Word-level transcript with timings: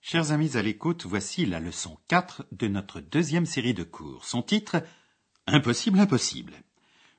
Chers 0.00 0.32
amis 0.32 0.56
à 0.56 0.62
l'écoute, 0.62 1.04
voici 1.04 1.44
la 1.44 1.60
leçon 1.60 1.98
4 2.08 2.46
de 2.52 2.68
notre 2.68 3.00
deuxième 3.00 3.46
série 3.46 3.74
de 3.74 3.82
cours. 3.82 4.24
Son 4.24 4.42
titre 4.42 4.82
Impossible, 5.46 5.98
impossible. 5.98 6.54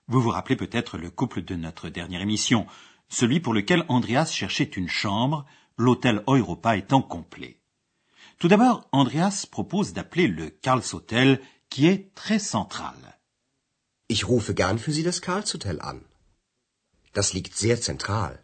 Vous 0.08 0.22
vous 0.22 0.30
rappelez 0.30 0.56
peut-être 0.56 0.98
le 0.98 1.12
couple 1.12 1.44
de 1.44 1.56
notre 1.56 1.90
dernière 1.90 2.22
émission, 2.22 2.66
celui 3.10 3.40
pour 3.42 3.54
lequel 3.54 3.86
Andreas 3.90 4.32
cherchait 4.32 4.64
une 4.64 4.88
chambre, 4.88 5.46
l'hôtel 5.78 6.23
Europa 6.28 6.78
étant 6.78 7.02
complet. 7.02 7.60
Tout 8.40 8.48
d'abord, 8.48 8.88
Andreas 8.92 9.46
propose 9.50 9.94
d'appeler 9.94 10.28
le 10.28 10.50
Karlshotel, 10.50 11.42
qui 11.70 11.86
est 11.86 12.16
très 12.16 12.40
central. 12.40 12.96
Ich 14.08 14.28
rufe 14.28 14.54
gern 14.56 14.80
für 14.80 14.92
Sie 14.92 15.04
das 15.04 15.20
Karlshotel 15.20 15.80
an. 15.82 16.02
Das 17.14 17.34
liegt 17.34 17.56
sehr 17.56 17.80
zentral. 17.80 18.44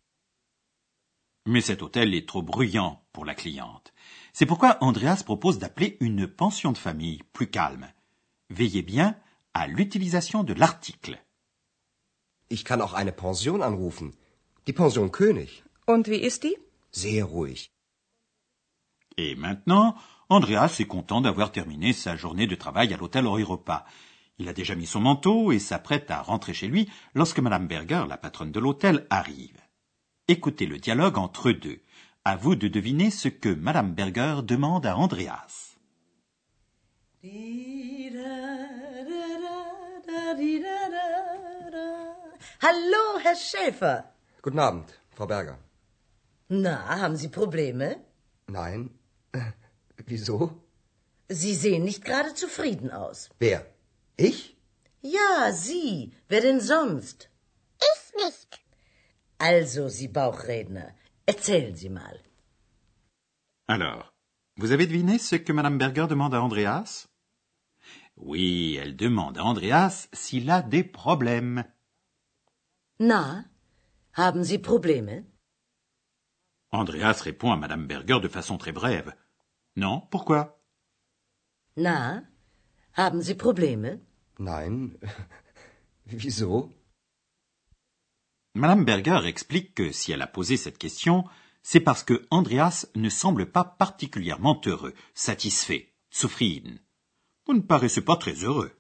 Mais 1.48 1.62
cet 1.62 1.82
hôtel 1.82 2.14
est 2.14 2.28
trop 2.28 2.44
bruyant 2.44 3.04
pour 3.14 3.26
la 3.26 3.34
cliente. 3.34 3.94
C'est 4.38 4.46
pourquoi 4.46 4.78
Andreas 4.82 5.24
propose 5.24 5.60
d'appeler 5.60 5.96
une 6.02 6.28
pension 6.28 6.74
de 6.74 6.78
famille 6.78 7.24
plus 7.32 7.48
calme. 7.48 7.88
Veillez 8.50 8.82
bien 8.82 9.16
à 9.54 9.66
l'utilisation 9.66 10.44
de 10.44 10.54
l'article. 10.54 11.18
Ich 12.50 12.66
kann 12.66 12.82
auch 12.82 12.94
eine 12.94 13.14
Pension 13.14 13.62
anrufen. 13.62 14.12
Die 14.68 14.74
Pension 14.74 15.10
König. 15.10 15.64
Und 15.88 16.10
wie 16.10 16.18
ist 16.18 16.44
die? 16.44 16.58
Sehr 16.92 17.24
ruhig. 17.24 17.72
Et 19.16 19.36
maintenant, 19.38 19.96
Andreas 20.28 20.82
est 20.82 20.88
content 20.88 21.22
d'avoir 21.22 21.54
terminé 21.54 21.94
sa 21.94 22.18
journée 22.18 22.46
de 22.46 22.56
travail 22.56 22.94
à 22.94 22.98
l'hôtel 22.98 23.24
Europa. 23.24 23.86
Il 24.38 24.50
a 24.50 24.54
déjà 24.54 24.76
mis 24.76 24.86
son 24.86 25.00
manteau 25.00 25.54
et 25.54 25.60
s'apprête 25.60 26.12
à 26.12 26.22
rentrer 26.22 26.54
chez 26.54 26.68
lui 26.68 26.90
lorsque 27.14 27.40
Madame 27.40 27.68
Berger, 27.68 28.04
la 28.10 28.18
patronne 28.18 28.52
de 28.52 28.60
l'hôtel, 28.60 29.08
arrive. 29.10 29.62
Écoutez 30.28 30.66
le 30.66 30.78
dialogue 30.78 31.18
entre 31.18 31.48
eux 31.48 31.54
deux. 31.54 31.80
À 32.28 32.36
vous 32.38 32.56
de 32.56 32.68
deviner 32.68 33.12
ce 33.12 33.28
que 33.28 33.50
Madame 33.50 33.94
Berger 33.94 34.42
demande 34.42 34.88
à 34.88 34.98
Andreas. 34.98 35.78
Hallo, 42.62 43.20
Herr 43.24 43.36
Schäfer. 43.36 44.04
Guten 44.42 44.58
Abend, 44.60 44.88
Frau 45.16 45.28
Berger. 45.28 45.60
Na, 46.50 47.00
haben 47.02 47.16
Sie 47.16 47.30
Probleme? 47.30 47.98
Nein. 48.48 48.90
Wieso? 50.08 50.52
Sie 51.30 51.54
sehen 51.54 51.84
nicht 51.84 52.04
gerade 52.04 52.34
zufrieden 52.34 52.90
aus. 52.90 53.30
Wer? 53.40 53.66
Ich? 54.18 54.58
Ja, 55.02 55.52
Sie. 55.52 56.12
Wer 56.28 56.42
denn 56.42 56.60
sonst? 56.60 57.30
Ich 57.80 58.24
nicht. 58.24 58.60
Also, 59.38 59.90
Sie 59.90 60.08
Bauchredner, 60.08 60.94
erzählen 61.28 61.76
Sie 61.76 61.90
mal? 61.90 62.20
Alors, 63.68 64.14
vous 64.58 64.72
avez 64.72 64.88
deviné 64.88 65.18
ce 65.20 65.36
que 65.36 65.52
Madame 65.54 65.78
Berger 65.78 66.08
demande 66.08 66.34
à 66.36 66.42
Andreas? 66.42 67.08
Oui, 68.18 68.78
elle 68.82 68.96
demande 68.96 69.38
à 69.38 69.44
Andreas 69.44 70.08
s'il 70.14 70.50
a 70.50 70.62
des 70.62 70.84
problèmes. 70.84 71.66
Na, 73.00 73.44
haben 74.14 74.44
Sie 74.44 74.60
Probleme? 74.60 75.26
Andreas 76.72 77.22
répond 77.22 77.52
à 77.52 77.58
Madame 77.58 77.88
Berger 77.88 78.20
de 78.22 78.28
façon 78.30 78.58
très 78.58 78.72
brève. 78.72 79.14
Non, 79.76 80.02
pourquoi? 80.12 80.62
Na, 81.76 82.22
haben 82.94 83.22
Sie 83.22 83.36
Probleme? 83.36 84.00
Nein. 84.40 84.98
Wieso? 86.08 86.72
Madame 88.56 88.86
Berger 88.86 89.26
explique 89.26 89.76
que 89.76 89.92
si 89.92 90.14
elle 90.14 90.22
a 90.22 90.28
posé 90.28 90.56
cette 90.56 90.78
question, 90.78 91.26
c'est 91.62 91.82
parce 91.82 92.06
que 92.06 92.26
Andreas 92.32 92.86
ne 92.96 93.10
semble 93.10 93.52
pas 93.52 93.66
particulièrement 93.66 94.62
heureux, 94.66 94.94
satisfait, 95.14 95.94
zufrieden. 96.14 96.80
Vous 97.46 97.54
ne 97.54 97.62
paraissez 97.62 98.02
pas 98.02 98.16
très 98.16 98.46
heureux. 98.46 98.72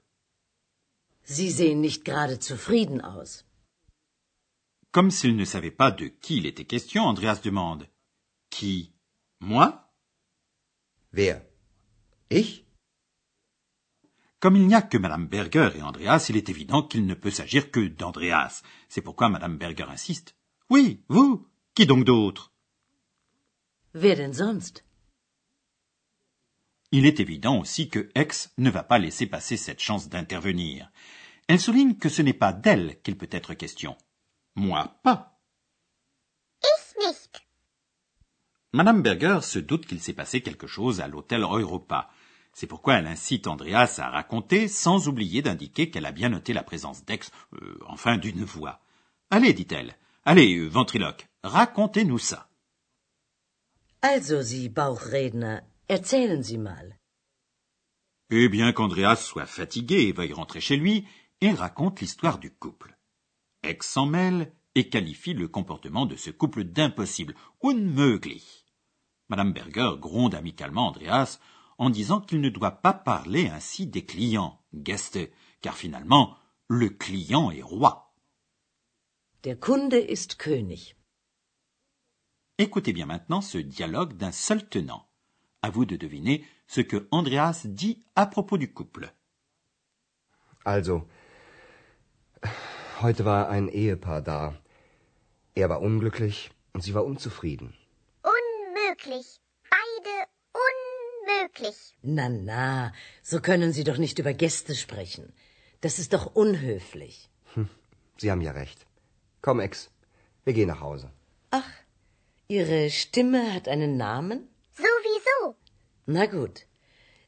Sie 1.26 1.52
sehen 1.52 1.82
nicht 1.82 2.06
gerade 2.06 2.42
zufrieden 2.42 3.02
aus. 3.02 3.44
Comme 4.92 5.12
s'il 5.12 5.36
ne 5.36 5.44
savait 5.44 5.72
pas 5.72 5.92
de 5.92 6.08
qui 6.08 6.38
il 6.38 6.46
était 6.46 6.64
question, 6.64 7.04
Andreas 7.04 7.42
demande 7.44 7.90
Qui? 8.50 8.94
Moi? 9.42 9.92
Wer? 11.12 11.42
Ich? 12.30 12.65
Comme 14.46 14.58
il 14.58 14.68
n'y 14.68 14.76
a 14.76 14.84
que 14.84 15.00
Madame 15.00 15.26
Berger 15.26 15.72
et 15.76 15.82
Andreas, 15.82 16.28
il 16.30 16.38
est 16.38 16.50
évident 16.50 16.84
qu'il 16.84 17.08
ne 17.08 17.16
peut 17.16 17.32
s'agir 17.32 17.72
que 17.72 17.80
d'Andreas. 17.80 18.62
C'est 18.90 19.02
pourquoi 19.02 19.28
Madame 19.28 19.58
Berger 19.58 19.88
insiste. 19.90 20.36
Oui, 20.70 21.04
vous? 21.10 21.48
Qui 21.74 21.88
donc 21.88 22.06
d'autre? 22.06 22.52
Wer 23.96 24.18
denn 24.18 24.34
sonst? 24.34 24.86
Il 26.92 27.08
est 27.08 27.20
évident 27.20 27.58
aussi 27.60 27.90
que 27.90 28.12
X 28.16 28.54
ne 28.60 28.70
va 28.70 28.84
pas 28.84 29.00
laisser 29.00 29.26
passer 29.26 29.58
cette 29.58 29.82
chance 29.82 30.10
d'intervenir. 30.10 30.92
Elle 31.48 31.60
souligne 31.60 31.96
que 31.96 32.10
ce 32.10 32.22
n'est 32.22 32.34
pas 32.34 32.54
d'elle 32.54 33.02
qu'il 33.02 33.18
peut 33.18 33.32
être 33.32 33.56
question. 33.56 33.98
Moi 34.54 34.96
pas. 35.02 35.40
Ich 36.62 37.04
nicht. 37.04 37.42
Madame 38.74 39.02
Berger 39.02 39.40
se 39.42 39.58
doute 39.58 39.88
qu'il 39.88 40.02
s'est 40.02 40.14
passé 40.14 40.42
quelque 40.42 40.68
chose 40.68 41.02
à 41.02 41.08
l'hôtel 41.08 41.42
Europa. 41.42 42.12
C'est 42.56 42.68
pourquoi 42.68 42.96
elle 42.96 43.08
incite 43.08 43.48
Andreas 43.48 44.00
à 44.00 44.10
raconter 44.10 44.70
sans 44.70 45.10
oublier 45.10 45.42
d'indiquer 45.42 45.92
qu'elle 45.92 46.06
a 46.06 46.14
bien 46.14 46.30
noté 46.30 46.54
la 46.54 46.64
présence 46.64 47.04
d'Ex, 47.04 47.30
euh, 47.54 47.78
enfin 47.86 48.18
d'une 48.18 48.46
voix. 48.46 48.80
Allez, 49.30 49.52
dit-elle. 49.52 49.98
Allez, 50.24 50.56
euh, 50.56 50.68
ventriloque, 50.70 51.28
racontez-nous 51.44 52.18
ça. 52.18 52.48
Also, 54.02 54.42
Sie 54.42 54.70
Bauchredner, 54.70 55.60
erzählen 55.90 56.42
Sie 56.42 56.58
mal. 56.58 56.98
Et 58.30 58.48
bien 58.48 58.72
qu'Andreas 58.72 59.18
soit 59.18 59.46
fatigué 59.46 60.04
et 60.04 60.14
veuille 60.14 60.32
rentrer 60.32 60.62
chez 60.62 60.78
lui, 60.78 61.06
il 61.42 61.56
raconte 61.56 62.00
l'histoire 62.00 62.40
du 62.40 62.52
couple. 62.52 62.98
Ex 63.64 63.86
s'en 63.86 64.06
mêle 64.06 64.54
et 64.76 64.88
qualifie 64.88 65.34
le 65.34 65.50
comportement 65.50 66.06
de 66.06 66.16
ce 66.16 66.30
couple 66.30 66.64
d'impossible, 66.64 67.36
unmöglich. 67.62 68.64
Madame 69.28 69.52
Berger 69.52 69.92
gronde 70.00 70.36
amicalement 70.36 70.88
Andreas 70.88 71.40
en 71.78 71.90
disant 71.90 72.22
qu'il 72.22 72.42
ne 72.42 72.50
doit 72.50 72.82
pas 72.82 72.94
parler 72.94 73.48
ainsi 73.50 73.88
des 73.88 74.06
clients, 74.06 74.60
Gäste, 74.74 75.20
car 75.62 75.76
finalement, 75.76 76.36
le 76.68 76.90
client 76.90 77.52
est 77.52 77.62
roi. 77.62 78.14
Der 79.44 79.56
Kunde 79.60 79.94
ist 79.94 80.38
König. 80.38 80.96
Écoutez 82.58 82.94
bien 82.94 83.06
maintenant 83.06 83.42
ce 83.42 83.58
dialogue 83.58 84.14
d'un 84.14 84.32
seul 84.32 84.68
tenant. 84.68 85.08
À 85.62 85.70
vous 85.70 85.86
de 85.86 85.98
deviner 85.98 86.46
ce 86.68 86.82
que 86.82 87.08
Andreas 87.12 87.66
dit 87.66 88.04
à 88.16 88.26
propos 88.26 88.58
du 88.58 88.72
couple. 88.72 89.12
Also, 90.64 91.08
heute 93.02 93.26
war 93.26 93.50
ein 93.50 93.68
Ehepaar 93.68 94.22
da. 94.22 94.54
Er 95.54 95.70
war 95.70 95.82
unglücklich 95.82 96.50
und 96.74 96.82
sie 96.82 96.94
war 96.94 97.06
unzufrieden. 97.06 97.74
Unmöglich. 98.24 99.40
Unmöglich. 101.60 101.96
Na, 102.02 102.30
na, 102.30 102.94
so 103.24 103.40
können 103.40 103.72
Sie 103.74 103.84
doch 103.84 103.98
nicht 103.98 104.20
über 104.20 104.34
Gäste 104.34 104.76
sprechen. 104.76 105.34
Das 105.82 106.00
ist 106.00 106.14
doch 106.14 106.36
unhöflich. 106.36 107.30
Sie 108.18 108.32
haben 108.32 108.42
ja 108.42 108.52
recht. 108.52 108.86
Komm, 109.42 109.60
Ex, 109.60 109.90
wir 110.46 110.54
gehen 110.54 110.68
nach 110.68 110.82
Hause. 110.82 111.12
Ach, 111.52 111.70
Ihre 112.48 112.90
Stimme 112.90 113.54
hat 113.54 113.68
einen 113.68 113.98
Namen? 113.98 114.48
Sowieso. 114.78 115.56
Na 116.06 116.26
gut. 116.26 116.66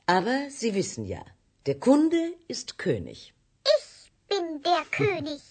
Aber 0.05 0.49
Sie 0.49 0.73
wissen 0.73 1.05
ja, 1.05 1.23
der 1.65 1.79
Kunde 1.79 2.33
ist 2.47 2.77
König. 2.77 3.33
Ich 3.77 4.11
bin 4.29 4.61
der 4.63 4.83
König. 4.91 5.41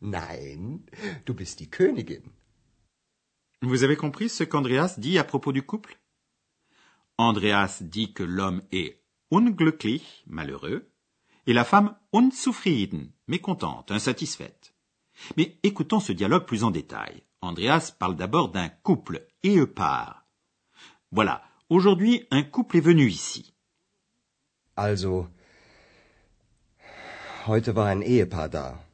Nein, 0.00 0.86
du 1.24 1.34
bist 1.34 1.58
die 1.60 1.70
Königin. 1.70 2.32
Vous 3.60 3.82
avez 3.82 3.96
compris 3.96 4.28
ce 4.36 4.44
qu'Andreas 4.44 4.94
dit 5.00 5.18
à 5.18 5.24
propos 5.24 5.52
du 5.52 5.62
couple 5.62 5.96
Andreas 7.18 7.82
dit 7.82 8.12
que 8.12 8.22
l'homme 8.22 8.62
est 8.70 9.02
unglücklich, 9.32 10.22
malheureux, 10.28 10.88
et 11.46 11.52
la 11.52 11.64
femme 11.64 11.96
unzufrieden, 12.12 13.10
mécontente, 13.26 13.90
insatisfaite. 13.90 14.74
Mais 15.36 15.58
écoutons 15.64 16.00
ce 16.00 16.12
dialogue 16.12 16.46
plus 16.46 16.62
en 16.62 16.70
détail. 16.70 17.24
Andreas 17.42 17.92
parle 17.98 18.16
d'abord 18.16 18.50
d'un 18.50 18.68
couple, 18.68 19.26
Ehepaar. 19.42 20.26
Voilà, 21.10 21.42
aujourd'hui 21.68 22.26
un 22.30 22.42
couple 22.44 22.76
est 22.76 22.86
venu 22.86 23.08
ici. 23.08 23.52
Also, 24.76 25.28
Heute 27.48 27.74
war 27.74 27.86
ein 27.86 28.02
Ehepaar 28.02 28.48
da. 28.48 28.84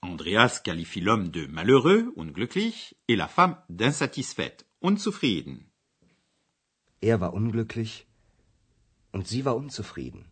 Andreas 0.00 0.60
qualifie 0.60 1.00
l'homme 1.00 1.28
de 1.28 1.46
malheureux, 1.46 2.12
unglücklich, 2.16 2.94
et 3.08 3.16
la 3.16 3.28
femme 3.28 3.56
d'insatisfaite, 3.68 4.64
unzufrieden. 4.80 5.69
Er 7.00 7.20
war 7.20 7.32
unglücklich 7.32 8.06
und 9.12 9.26
sie 9.26 9.44
war 9.44 9.56
unzufrieden. 9.56 10.30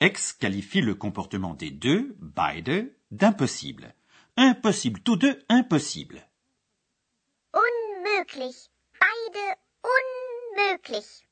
Ex 0.00 0.38
qualifie 0.38 0.82
le 0.82 0.94
comportement 0.96 1.54
des 1.54 1.70
deux, 1.70 2.14
beide, 2.18 2.90
d'impossible. 3.10 3.94
Impossible, 4.36 5.00
tous 5.02 5.16
deux, 5.16 5.36
impossible. 5.48 6.22
Unmöglich. 7.52 8.70
Beide 9.00 9.56
unmöglich. 9.82 11.26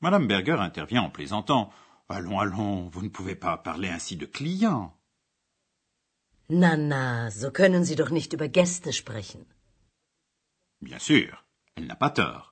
Madame 0.00 0.28
Berger 0.28 0.60
intervient 0.60 1.04
en 1.04 1.10
plaisantant. 1.10 1.72
Allons, 2.08 2.38
allons, 2.38 2.88
vous 2.90 3.02
ne 3.02 3.08
pouvez 3.08 3.34
pas 3.34 3.56
parler 3.56 3.88
ainsi 3.88 4.16
de 4.16 4.26
clients. 4.26 4.92
Na, 6.48 6.76
na, 6.76 7.30
so 7.30 7.50
können 7.50 7.84
Sie 7.84 7.96
doch 7.96 8.10
nicht 8.10 8.34
über 8.34 8.48
Gäste 8.48 8.92
sprechen. 8.92 9.46
Bien 10.80 10.98
sûr, 10.98 11.42
elle 11.76 11.86
n'a 11.86 11.96
pas 11.96 12.10
tort. 12.10 12.51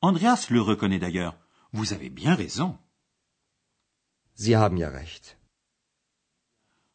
Andreas 0.00 0.46
le 0.50 0.60
reconnaît 0.60 0.98
d'ailleurs. 0.98 1.36
Vous 1.72 1.92
avez 1.92 2.10
bien 2.10 2.34
raison. 2.34 2.78
Sie 4.34 4.56
haben 4.56 4.78
ja 4.78 4.90
recht. 4.90 5.36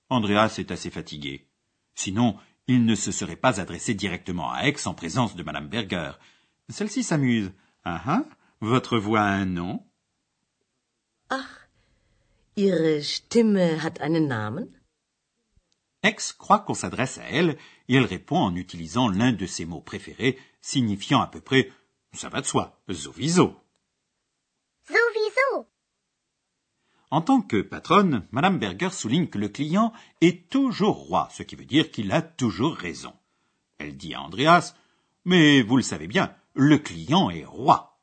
Andreas 0.09 0.55
est 0.57 0.71
assez 0.71 0.89
fatigué. 0.89 1.47
Sinon, 1.95 2.37
il 2.67 2.85
ne 2.85 2.95
se 2.95 3.11
serait 3.11 3.35
pas 3.35 3.59
adressé 3.59 3.93
directement 3.93 4.51
à 4.51 4.67
Aix 4.67 4.87
en 4.87 4.93
présence 4.93 5.35
de 5.35 5.43
Madame 5.43 5.67
Berger. 5.67 6.13
Celle-ci 6.69 7.03
s'amuse. 7.03 7.51
Ah 7.83 8.01
ah, 8.05 8.25
votre 8.61 8.97
voix 8.97 9.21
a 9.21 9.31
un 9.31 9.45
nom 9.45 9.85
Ach, 11.29 11.67
Ihre 12.55 13.01
Stimme 13.03 13.77
hat 13.83 13.99
einen 13.99 14.27
Namen? 14.27 14.69
Aix 16.03 16.33
croit 16.37 16.59
qu'on 16.59 16.73
s'adresse 16.73 17.17
à 17.17 17.29
elle 17.29 17.57
et 17.87 17.95
elle 17.95 18.05
répond 18.05 18.37
en 18.37 18.55
utilisant 18.55 19.09
l'un 19.09 19.33
de 19.33 19.45
ses 19.45 19.65
mots 19.65 19.81
préférés, 19.81 20.37
signifiant 20.61 21.21
à 21.21 21.27
peu 21.27 21.41
près 21.41 21.71
ça 22.15 22.29
va 22.29 22.41
de 22.41 22.45
soi, 22.45 22.81
sowieso. 22.89 23.55
Sowieso. 24.87 25.67
En 27.11 27.21
tant 27.21 27.41
que 27.41 27.61
patronne, 27.61 28.27
Madame 28.31 28.59
Berger 28.59 28.89
souligne 28.89 29.27
que 29.27 29.37
le 29.37 29.49
client 29.49 29.93
est 30.21 30.49
toujours 30.49 31.07
roi, 31.07 31.29
ce 31.31 31.43
qui 31.43 31.55
veut 31.55 31.65
dire 31.65 31.91
qu'il 31.91 32.11
a 32.11 32.21
toujours 32.21 32.75
raison. 32.75 33.13
Elle 33.77 33.95
dit 33.95 34.13
à 34.13 34.21
Andreas, 34.21 34.75
mais 35.23 35.61
vous 35.61 35.77
le 35.77 35.83
savez 35.83 36.07
bien, 36.07 36.35
le 36.53 36.77
client 36.77 37.29
est 37.29 37.45
roi. 37.45 37.99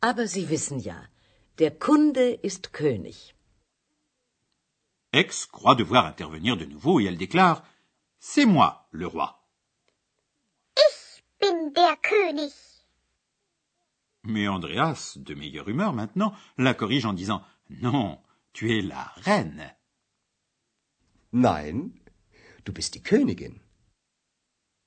Aber 0.00 0.26
Sie 0.26 0.46
wissen 0.46 0.78
ja, 0.78 0.96
der 1.58 1.70
Kunde 1.78 2.38
ist 2.42 2.70
König. 2.70 3.34
Aix 5.12 5.46
croit 5.50 5.74
devoir 5.74 6.06
intervenir 6.06 6.56
de 6.56 6.66
nouveau 6.66 7.00
et 7.00 7.04
elle 7.04 7.16
déclare, 7.16 7.64
c'est 8.20 8.46
moi 8.46 8.86
le 8.90 9.06
roi. 9.06 9.42
Ich 10.76 11.24
bin 11.40 11.70
der 11.74 11.96
König. 12.02 12.52
Mais 14.26 14.48
Andreas, 14.48 15.16
de 15.16 15.34
meilleure 15.34 15.68
humeur 15.68 15.92
maintenant, 15.92 16.34
la 16.58 16.74
corrige 16.74 17.06
en 17.06 17.12
disant 17.12 17.42
Non, 17.70 18.20
tu 18.52 18.76
es 18.76 18.82
la 18.82 19.12
reine. 19.16 19.74
Nein, 21.32 21.90
du 22.64 22.72
bist 22.72 22.94
die 22.94 23.02
Königin. 23.02 23.54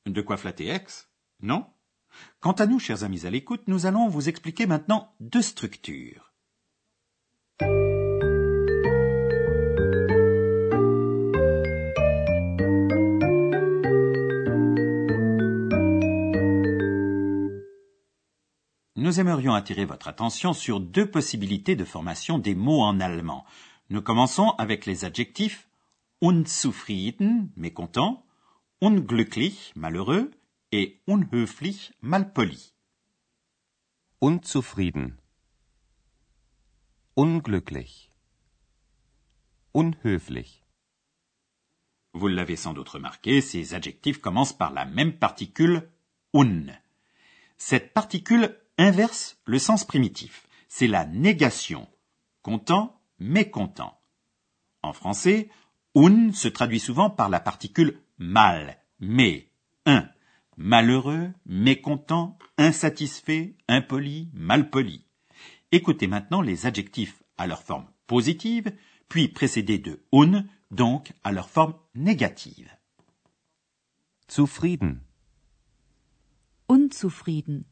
De 0.05 0.21
quoi 0.21 0.37
flatter 0.37 0.67
Aix 0.67 1.07
Non? 1.41 1.65
Quant 2.41 2.53
à 2.53 2.65
nous, 2.65 2.79
chers 2.79 3.03
amis 3.03 3.25
à 3.25 3.29
l'écoute, 3.29 3.67
nous 3.67 3.85
allons 3.85 4.09
vous 4.09 4.27
expliquer 4.27 4.65
maintenant 4.65 5.15
deux 5.19 5.41
structures. 5.41 6.28
Nous 19.09 19.19
aimerions 19.19 19.55
attirer 19.55 19.85
votre 19.85 20.07
attention 20.07 20.53
sur 20.53 20.79
deux 20.79 21.09
possibilités 21.09 21.75
de 21.75 21.83
formation 21.83 22.37
des 22.37 22.53
mots 22.53 22.83
en 22.83 22.99
allemand. 22.99 23.43
Nous 23.89 24.03
commençons 24.03 24.51
avec 24.59 24.85
les 24.85 25.03
adjectifs 25.03 25.67
unzufrieden, 26.21 27.49
mécontent, 27.55 28.23
unglücklich, 28.81 29.73
malheureux, 29.75 30.29
et 30.71 31.01
unhöflich, 31.07 31.91
malpoli. 32.03 32.71
Unzufrieden. 34.21 35.17
Unglücklich. 37.15 38.11
Unhöflich. 39.73 40.61
Vous 42.13 42.27
l'avez 42.27 42.57
sans 42.57 42.73
doute 42.75 42.89
remarqué, 42.89 43.41
ces 43.41 43.73
adjectifs 43.73 44.21
commencent 44.21 44.55
par 44.55 44.71
la 44.71 44.85
même 44.85 45.13
particule 45.13 45.89
un. 46.35 46.67
Cette 47.57 47.91
particule 47.91 48.55
inverse 48.79 49.37
le 49.45 49.59
sens 49.59 49.85
primitif. 49.85 50.47
C'est 50.69 50.87
la 50.87 51.05
négation. 51.05 51.87
Content, 52.41 52.99
mécontent. 53.19 53.99
En 54.81 54.93
français, 54.93 55.49
un 55.95 56.31
se 56.31 56.47
traduit 56.47 56.79
souvent 56.79 57.09
par 57.09 57.29
la 57.29 57.39
particule 57.39 58.01
mal, 58.17 58.77
mais, 58.99 59.51
un. 59.85 60.09
Malheureux, 60.55 61.31
mécontent, 61.45 62.37
insatisfait, 62.57 63.55
impoli, 63.67 64.29
malpoli. 64.33 65.05
Écoutez 65.71 66.07
maintenant 66.07 66.41
les 66.41 66.65
adjectifs 66.65 67.21
à 67.37 67.47
leur 67.47 67.63
forme 67.63 67.87
positive, 68.07 68.73
puis 69.07 69.27
précédés 69.27 69.77
de 69.77 70.03
un, 70.13 70.45
donc 70.71 71.13
à 71.23 71.31
leur 71.31 71.49
forme 71.49 71.75
négative. 71.95 72.69
Zufrieden. 74.31 75.01
Unzufrieden. 76.69 77.63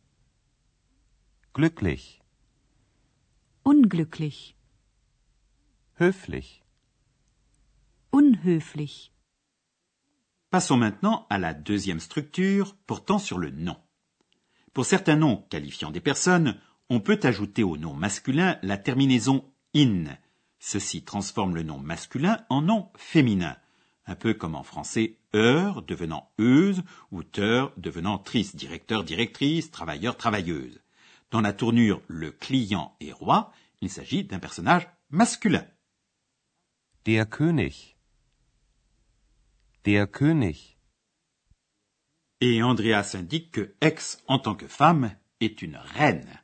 Glücklich. 1.57 2.21
Unglücklich. 3.63 4.55
Höflich. 5.95 6.63
Unhöflich. 8.11 9.11
Passons 10.51 10.77
maintenant 10.77 11.25
à 11.31 11.39
la 11.39 11.55
deuxième 11.55 11.99
structure 11.99 12.75
portant 12.85 13.17
sur 13.17 13.39
le 13.39 13.49
nom. 13.49 13.75
Pour 14.75 14.85
certains 14.85 15.15
noms 15.15 15.47
qualifiant 15.49 15.89
des 15.89 15.99
personnes, 15.99 16.61
on 16.89 16.99
peut 16.99 17.19
ajouter 17.23 17.63
au 17.63 17.75
nom 17.75 17.95
masculin 17.95 18.59
la 18.61 18.77
terminaison 18.77 19.43
in. 19.73 20.15
Ceci 20.59 21.03
transforme 21.03 21.55
le 21.55 21.63
nom 21.63 21.79
masculin 21.79 22.37
en 22.49 22.61
nom 22.61 22.91
féminin, 22.97 23.57
un 24.05 24.15
peu 24.15 24.35
comme 24.35 24.53
en 24.53 24.61
français 24.61 25.17
heure 25.33 25.81
devenant 25.81 26.29
euse 26.37 26.83
ou 27.09 27.23
teur 27.23 27.73
devenant 27.77 28.19
trice, 28.19 28.55
directeur, 28.55 29.03
directrice, 29.03 29.71
travailleur, 29.71 30.17
travailleuse. 30.17 30.83
Dans 31.31 31.41
la 31.41 31.53
tournure 31.53 32.01
le 32.07 32.31
client 32.31 32.95
est 33.01 33.11
roi, 33.11 33.51
il 33.81 33.89
s'agit 33.89 34.23
d'un 34.23 34.39
personnage 34.39 34.87
masculin. 35.09 35.65
Der 37.05 37.25
König. 37.25 37.97
Der 39.85 40.07
König. 40.07 40.77
Et 42.39 42.61
Andreas 42.61 43.15
indique 43.15 43.51
que 43.51 43.75
Ex, 43.81 44.23
en 44.27 44.39
tant 44.39 44.55
que 44.55 44.67
femme, 44.67 45.15
est 45.39 45.61
une 45.61 45.77
reine. 45.77 46.41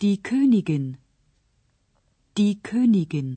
Die 0.00 0.20
Königin. 0.20 0.96
Die 2.36 2.60
Königin. 2.60 3.34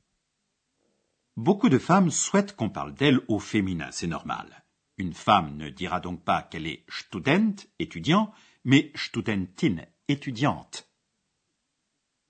Beaucoup 1.36 1.68
de 1.68 1.78
femmes 1.78 2.10
souhaitent 2.10 2.54
qu'on 2.54 2.70
parle 2.70 2.94
d'elle 2.94 3.20
au 3.28 3.38
féminin, 3.40 3.90
c'est 3.90 4.06
normal. 4.06 4.64
Une 4.96 5.14
femme 5.14 5.56
ne 5.56 5.68
dira 5.68 5.98
donc 6.00 6.22
pas 6.22 6.42
qu'elle 6.42 6.66
est 6.66 6.84
student, 6.88 7.56
étudiant, 7.80 8.32
mais 8.64 8.90
studentin, 8.94 9.86
étudiante. 10.08 10.88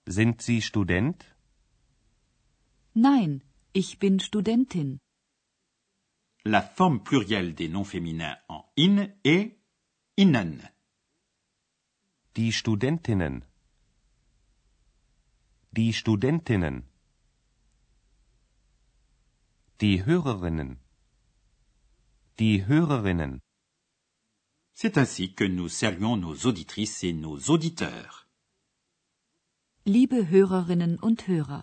Sind 0.06 0.42
Sie 0.42 0.60
Student? 0.60 1.24
Nein, 2.94 3.42
ich 3.72 3.98
bin 3.98 4.18
Studentin. 4.20 4.98
La 6.44 6.60
forme 6.60 7.02
plurielle 7.02 7.54
des 7.54 7.68
noms 7.68 7.84
féminins 7.84 8.36
en 8.48 8.64
in 8.76 9.14
est 9.24 9.56
innen. 10.16 10.60
Die 12.36 12.52
Studentinnen. 12.52 13.44
Die 15.72 15.92
Studentinnen. 15.92 16.84
Die 19.80 20.04
Hörerinnen. 20.04 20.78
Die 22.38 22.66
Hörerinnen. 22.66 23.40
C'est 24.76 24.98
ainsi 24.98 25.32
que 25.32 25.44
nous 25.44 25.68
saluons 25.68 26.16
nos 26.16 26.34
auditrices 26.34 27.04
et 27.04 27.12
nos 27.12 27.38
auditeurs. 27.48 28.26
Liebe 29.86 30.26
Hörerinnen 30.32 30.98
und 31.00 31.16
Hörer. 31.28 31.62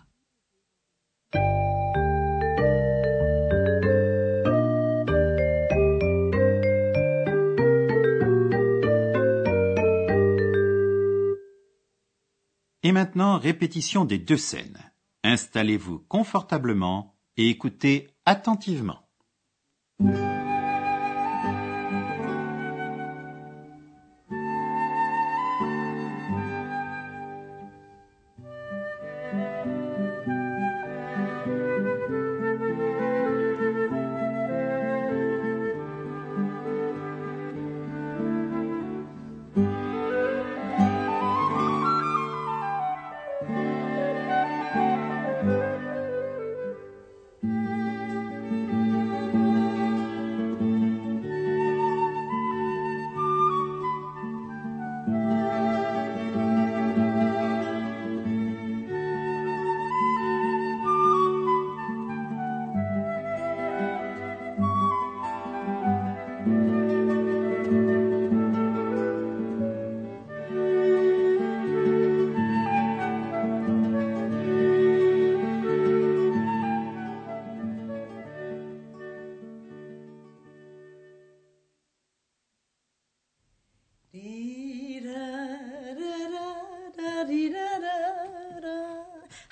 Et 12.83 12.93
maintenant, 12.93 13.37
répétition 13.37 14.05
des 14.05 14.19
deux 14.19 14.37
scènes. 14.37 14.79
Installez-vous 15.23 15.99
confortablement 16.07 17.13
et 17.35 17.49
écoutez 17.49 18.07
attentivement. 18.25 19.00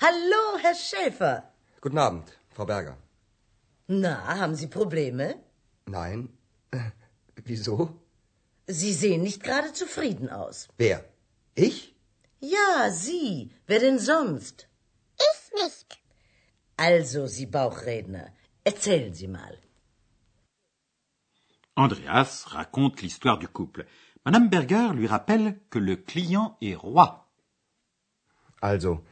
Hallo, 0.02 0.58
Herr 0.62 0.74
Schäfer. 0.74 1.52
Guten 1.82 1.98
Abend, 1.98 2.26
Frau 2.48 2.64
Berger. 2.64 2.96
Na, 3.86 4.38
haben 4.38 4.54
Sie 4.54 4.66
Probleme? 4.66 5.34
Nein. 5.86 6.30
Äh, 6.70 6.90
Wieso? 7.44 8.00
Sie 8.66 8.94
sehen 8.94 9.22
nicht 9.22 9.42
gerade 9.42 9.72
zufrieden 9.74 10.30
aus. 10.30 10.68
Wer? 10.78 11.04
Ich? 11.54 11.94
Ja, 12.40 12.90
Sie. 12.90 13.50
Wer 13.66 13.80
denn 13.80 13.98
sonst? 13.98 14.68
Ich 15.18 15.62
nicht. 15.62 15.98
Also, 16.78 17.26
Sie 17.26 17.46
Bauchredner, 17.46 18.32
erzählen 18.64 19.12
Sie 19.12 19.28
mal. 19.28 19.58
Andreas 21.74 22.54
raconte 22.54 23.02
l'histoire 23.02 23.38
du 23.38 23.48
couple. 23.48 23.86
Madame 24.24 24.48
Berger 24.48 24.94
lui 24.94 25.06
rappelle 25.06 25.60
que 25.70 25.78
le 25.78 25.96
client 25.96 26.56
est 26.62 26.76
roi. 26.76 27.26
Also, 28.62 29.04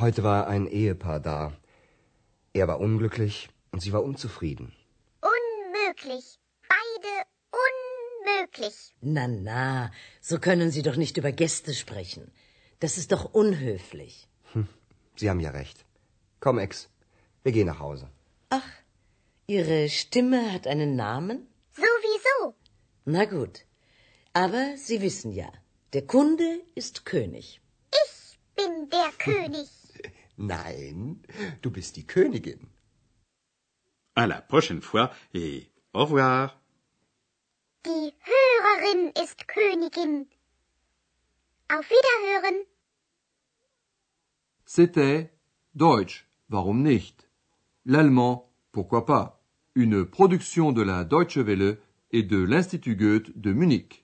heute 0.00 0.22
war 0.22 0.46
ein 0.46 0.66
Ehepaar 0.66 1.20
da. 1.20 1.52
Er 2.52 2.68
war 2.68 2.80
unglücklich 2.80 3.48
und 3.70 3.80
sie 3.80 3.92
war 3.92 4.02
unzufrieden. 4.02 4.72
Unmöglich. 5.20 6.38
Beide 6.68 7.12
unmöglich. 7.64 8.94
Na, 9.00 9.26
na, 9.28 9.90
so 10.20 10.38
können 10.38 10.70
Sie 10.70 10.82
doch 10.82 10.96
nicht 10.96 11.16
über 11.16 11.32
Gäste 11.32 11.72
sprechen. 11.74 12.30
Das 12.80 12.98
ist 12.98 13.12
doch 13.12 13.24
unhöflich. 13.32 14.28
Sie 15.16 15.30
haben 15.30 15.40
ja 15.40 15.50
recht. 15.50 15.84
Komm, 16.40 16.58
Ex, 16.58 16.88
wir 17.42 17.52
gehen 17.52 17.66
nach 17.66 17.78
Hause. 17.78 18.10
Ach, 18.50 18.70
Ihre 19.46 19.88
Stimme 19.88 20.52
hat 20.52 20.66
einen 20.66 20.96
Namen? 20.96 21.46
Sowieso. 21.76 22.54
Na 23.04 23.24
gut. 23.24 23.64
Aber 24.32 24.76
Sie 24.76 25.00
wissen 25.00 25.32
ja, 25.32 25.50
der 25.92 26.06
Kunde 26.06 26.60
ist 26.74 27.04
König. 27.04 27.61
Bin 28.62 28.88
der 28.90 29.10
König. 29.18 29.68
Nein, 30.36 31.22
du 31.62 31.70
bist 31.70 31.96
die 31.96 32.06
Königin. 32.06 32.68
À 34.14 34.26
la 34.26 34.40
prochaine 34.40 34.82
fois 34.82 35.10
et 35.34 35.66
au 35.92 36.04
revoir. 36.04 36.60
Die 37.86 38.12
Hörerin 38.30 39.12
ist 39.22 39.48
Königin. 39.48 40.26
Auf 41.68 41.88
Wiederhören. 41.90 42.66
C'était 44.64 45.30
Deutsch, 45.74 46.26
warum 46.48 46.82
nicht? 46.82 47.28
L'allemand, 47.84 48.48
pourquoi 48.72 49.06
pas? 49.06 49.40
Une 49.74 50.04
production 50.06 50.72
de 50.72 50.82
la 50.82 51.04
Deutsche 51.04 51.38
Welle 51.46 51.78
et 52.10 52.22
de 52.22 52.36
l'Institut 52.38 52.96
Goethe 52.96 53.32
de 53.34 53.52
Munich. 53.52 54.01